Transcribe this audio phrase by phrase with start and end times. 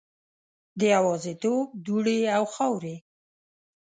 [0.79, 2.95] د یوازیتوب دوړې او خاورې